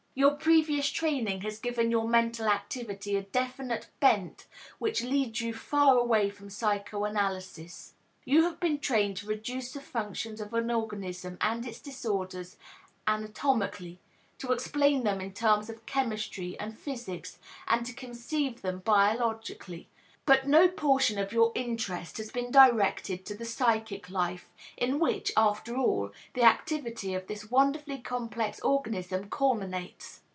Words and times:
Your 0.13 0.31
previous 0.31 0.89
training 0.89 1.39
has 1.41 1.57
given 1.57 1.89
your 1.89 2.05
mental 2.05 2.49
activity 2.49 3.15
a 3.15 3.21
definite 3.21 3.87
bent 4.01 4.45
which 4.77 5.01
leads 5.01 5.39
you 5.39 5.53
far 5.53 5.97
away 5.97 6.29
from 6.29 6.49
psychoanalysis. 6.49 7.93
You 8.25 8.43
have 8.43 8.59
been 8.59 8.79
trained 8.79 9.15
to 9.17 9.27
reduce 9.27 9.71
the 9.71 9.79
functions 9.79 10.41
of 10.41 10.53
an 10.53 10.69
organism 10.69 11.37
and 11.39 11.65
its 11.65 11.79
disorders 11.79 12.57
anatomically, 13.07 14.01
to 14.39 14.51
explain 14.51 15.05
them 15.05 15.21
in 15.21 15.31
terms 15.33 15.69
of 15.69 15.85
chemistry 15.85 16.59
and 16.59 16.77
physics 16.77 17.39
and 17.65 17.85
to 17.85 17.93
conceive 17.93 18.61
them 18.63 18.79
biologically, 18.79 19.87
but 20.23 20.47
no 20.47 20.67
portion 20.67 21.17
of 21.17 21.33
your 21.33 21.51
interest 21.55 22.17
has 22.17 22.31
been 22.31 22.51
directed 22.51 23.25
to 23.25 23.33
the 23.35 23.43
psychic 23.43 24.07
life, 24.07 24.53
in 24.77 24.99
which, 24.99 25.31
after 25.35 25.75
all, 25.75 26.11
the 26.35 26.43
activity 26.43 27.15
of 27.15 27.25
this 27.25 27.49
wonderfully 27.49 27.97
complex 27.97 28.59
organism 28.61 29.27
culminates. 29.31 30.21